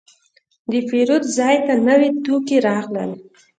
د 0.71 0.73
پیرود 0.89 1.23
ځای 1.37 1.55
ته 1.65 1.73
نوي 1.87 2.09
توکي 2.25 2.57
راغلل. 2.67 3.11